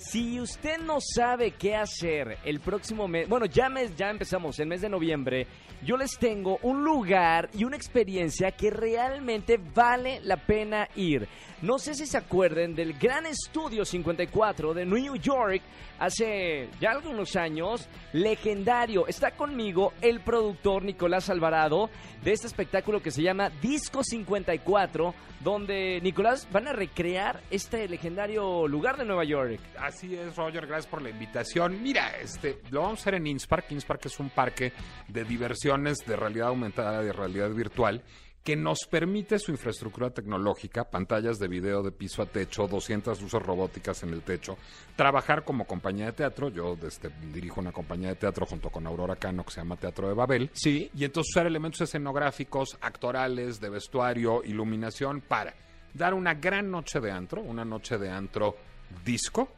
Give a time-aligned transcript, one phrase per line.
[0.00, 4.66] si usted no sabe qué hacer el próximo mes, bueno, ya, mes, ya empezamos el
[4.66, 5.46] mes de noviembre,
[5.84, 11.28] yo les tengo un lugar y una experiencia que realmente vale la pena ir.
[11.62, 15.60] No sé si se acuerden del Gran Estudio 54 de New York
[15.98, 19.06] hace ya algunos años, legendario.
[19.06, 21.90] Está conmigo el productor Nicolás Alvarado
[22.24, 28.66] de este espectáculo que se llama Disco 54, donde Nicolás van a recrear este legendario
[28.66, 29.60] lugar de Nueva York.
[29.90, 31.82] Así es, Roger, gracias por la invitación.
[31.82, 33.72] Mira, este, lo vamos a hacer en Innspark.
[33.72, 34.72] Innspark es un parque
[35.08, 38.00] de diversiones de realidad aumentada, de realidad virtual
[38.44, 43.42] que nos permite su infraestructura tecnológica, pantallas de video de piso a techo, 200 luces
[43.42, 44.56] robóticas en el techo,
[44.94, 49.16] trabajar como compañía de teatro, yo este, dirijo una compañía de teatro junto con Aurora
[49.16, 50.88] Cano que se llama Teatro de Babel, Sí.
[50.94, 55.52] y entonces usar elementos escenográficos, actorales, de vestuario, iluminación, para
[55.92, 58.56] dar una gran noche de antro, una noche de antro
[59.04, 59.48] disco,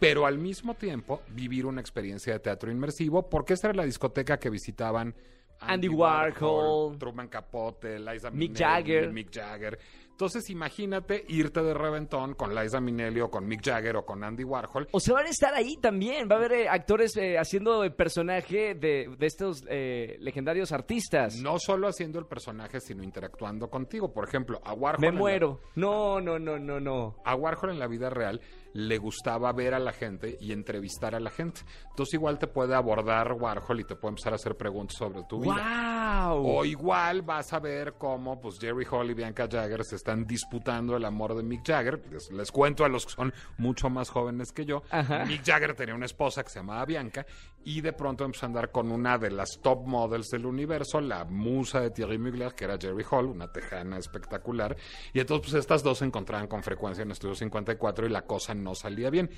[0.00, 4.38] pero al mismo tiempo vivir una experiencia de teatro inmersivo, porque esta era la discoteca
[4.38, 5.14] que visitaban
[5.60, 9.12] Andy Warhol, Truman Capote, Liza Mick Minnelli, Jagger.
[9.12, 9.78] Mick Jagger.
[10.10, 14.42] Entonces imagínate irte de reventón con Liza Minnelli o con Mick Jagger o con Andy
[14.42, 14.88] Warhol.
[14.90, 16.28] O sea, van a estar ahí también.
[16.28, 21.36] Va a haber eh, actores eh, haciendo el personaje de, de estos eh, legendarios artistas.
[21.36, 24.12] No solo haciendo el personaje, sino interactuando contigo.
[24.12, 25.00] Por ejemplo, a Warhol.
[25.00, 25.60] Me la- muero.
[25.76, 27.16] No, no, no, no, no.
[27.24, 28.40] a Warhol en la vida real
[28.78, 31.62] le gustaba ver a la gente y entrevistar a la gente.
[31.90, 35.40] Entonces igual te puede abordar Warhol y te puede empezar a hacer preguntas sobre tu
[35.40, 36.28] vida.
[36.28, 36.46] ¡Wow!
[36.46, 40.96] O igual vas a ver cómo pues Jerry Hall y Bianca Jagger se están disputando
[40.96, 42.00] el amor de Mick Jagger.
[42.08, 44.84] Les, les cuento a los que son mucho más jóvenes que yo.
[44.90, 45.24] Ajá.
[45.24, 47.26] Mick Jagger tenía una esposa que se llamaba Bianca
[47.64, 51.24] y de pronto empezó a andar con una de las top models del universo, la
[51.24, 54.76] musa de Thierry Mugler, que era Jerry Hall, una tejana espectacular.
[55.12, 58.54] Y entonces pues estas dos se encontraban con frecuencia en Estudio 54 y la cosa
[58.54, 59.30] no salía bien.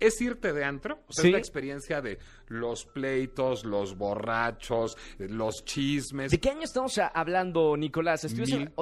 [0.00, 1.28] Es irte de antro, o sea, Sí.
[1.28, 6.30] es la experiencia de los pleitos, los borrachos, los chismes.
[6.30, 8.24] ¿De qué año estamos hablando, Nicolás?
[8.24, 8.72] En-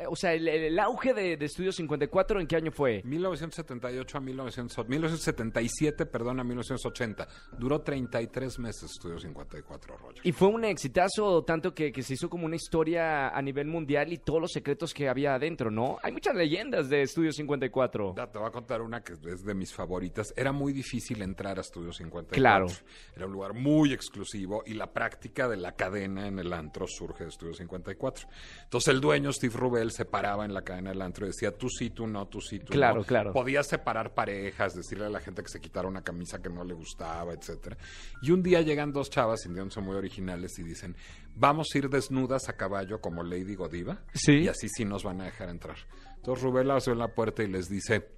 [0.00, 3.02] o, eh, o sea, el, el auge de, de Estudio 54, ¿en qué año fue?
[3.04, 7.28] 1978 a 1900 1977, perdón, a 1980.
[7.58, 10.20] Duró 33 meses Estudio 54, Roger.
[10.24, 14.12] Y fue un exitazo, tanto que, que se hizo como una historia a nivel mundial
[14.12, 15.98] y todos los secretos que había adentro, ¿no?
[16.02, 18.14] Hay muchas leyendas de Estudio 54.
[18.16, 20.32] Ya, te voy a contar una que es de mis favoritas.
[20.36, 22.40] Era muy difícil entrar a Estudio 54.
[22.40, 22.66] Claro.
[23.14, 27.24] Era un lugar muy exclusivo y la práctica de la cadena en el antro surge
[27.24, 28.28] de Estudio 54.
[28.64, 31.68] Entonces el dueño, Steve Rubel, se paraba en la cadena del antro y decía tú
[31.68, 33.04] sí, tú no, tú sí, tú Claro, no.
[33.04, 33.32] claro.
[33.32, 36.74] Podías separar parejas, decirle a la gente que se quitara una camisa que no le
[36.74, 37.76] gustaba, etcétera.
[38.22, 40.96] Y un día llegan dos chavas, sintiéndose muy originales, y dicen,
[41.34, 44.00] vamos a ir desnudas a caballo como Lady Godiva.
[44.14, 44.40] Sí.
[44.40, 45.76] Y así sí nos van a dejar entrar.
[46.16, 48.10] Entonces Rubel abrió la puerta y les dice,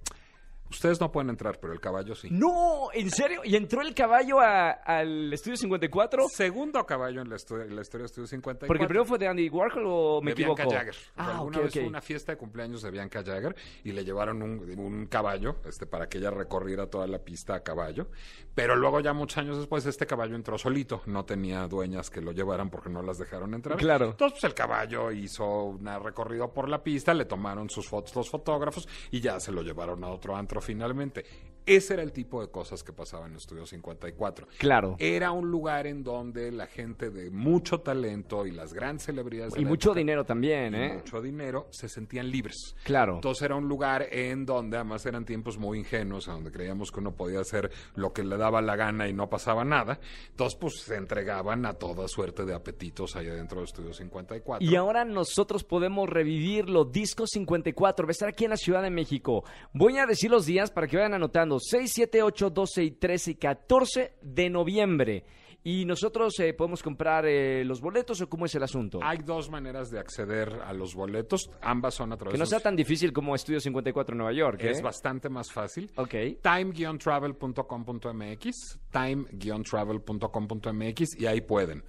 [0.69, 2.29] ustedes no pueden entrar, pero el caballo sí.
[2.31, 3.41] No, ¿en serio?
[3.43, 6.25] ¿Y entró el caballo a- al Estudio 54?
[6.29, 8.67] Segundo caballo en la, historia, en la historia de Estudio 54.
[8.67, 10.55] Porque el primero fue de Andy Warhol o me de equivoco.
[10.55, 10.95] Bianca Jagger.
[11.17, 11.79] Ah, Alguna ok, vez ok.
[11.81, 15.85] fue una fiesta de cumpleaños de Bianca Jagger y le llevaron un, un caballo este,
[15.85, 18.07] para que ella recorriera toda la pista a caballo.
[18.55, 21.01] Pero luego, ya muchos años después, este caballo entró solito.
[21.05, 23.77] No tenía dueñas que lo llevaran porque no las dejaron entrar.
[23.77, 24.11] Claro.
[24.11, 28.29] Entonces, pues, el caballo hizo un recorrido por la pista, le tomaron sus fotos los
[28.29, 31.25] fotógrafos y ya se lo llevaron a otro antro finalmente.
[31.65, 34.47] Ese era el tipo de cosas que pasaban en Estudio 54.
[34.57, 34.95] Claro.
[34.99, 39.61] Era un lugar en donde la gente de mucho talento y las grandes celebridades de
[39.61, 40.93] Y la mucho época, dinero también, ¿eh?
[40.95, 42.75] mucho dinero se sentían libres.
[42.83, 43.15] Claro.
[43.15, 46.99] Entonces era un lugar en donde además eran tiempos muy ingenuos, en donde creíamos que
[46.99, 49.99] uno podía hacer lo que le daba la gana y no pasaba nada.
[50.31, 54.67] Entonces pues se entregaban a toda suerte de apetitos ahí adentro del Estudio 54.
[54.67, 56.85] Y ahora nosotros podemos revivirlo.
[56.85, 59.43] Disco 54 va a estar aquí en la Ciudad de México.
[59.73, 61.52] Voy a decir los días para que vayan anotando.
[61.59, 65.25] 6, 7, 8, 12 y 13 y 14 de noviembre.
[65.65, 68.99] Y nosotros eh, podemos comprar eh, los boletos o cómo es el asunto.
[69.01, 72.49] Hay dos maneras de acceder a los boletos, ambas son a través que no de
[72.49, 74.61] sea tan difícil como Estudio 54 en Nueva York.
[74.61, 74.71] ¿eh?
[74.71, 75.89] Es bastante más fácil.
[75.95, 76.15] Ok.
[76.41, 81.85] time-travel.com.mx, time-travel.com.mx y ahí pueden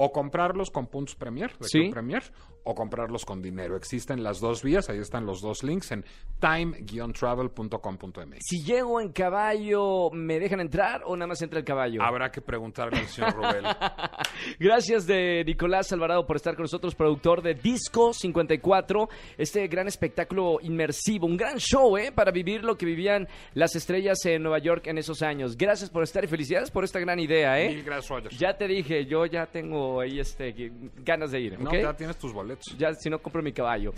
[0.00, 1.88] o comprarlos con puntos Premier, de Sí.
[1.90, 2.22] Premier,
[2.62, 3.76] o comprarlos con dinero.
[3.76, 6.04] Existen las dos vías, ahí están los dos links en
[6.38, 8.38] time-travel.com.mx.
[8.40, 12.00] Si llego en caballo, ¿me dejan entrar o nada más entra el caballo?
[12.02, 13.64] Habrá que preguntarle al señor Rubel.
[14.58, 20.58] Gracias de Nicolás Alvarado por estar con nosotros, productor de Disco 54, este gran espectáculo
[20.62, 22.10] inmersivo, un gran show, ¿eh?
[22.12, 25.56] Para vivir lo que vivían las estrellas en Nueva York en esos años.
[25.56, 27.68] Gracias por estar y felicidades por esta gran idea, ¿eh?
[27.68, 28.08] Mil gracias.
[28.38, 30.54] Ya te dije, yo ya tengo ahí este,
[31.04, 31.76] ganas de ir, No, ¿ok?
[31.82, 32.76] ya tienes tus boletos.
[32.78, 33.92] Ya, si no compro mi caballo.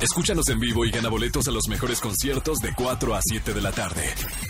[0.00, 3.60] Escúchanos en vivo y gana boletos a los mejores conciertos de 4 a 7 de
[3.60, 4.02] la tarde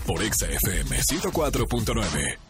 [0.05, 2.46] por Exa FM 104.9.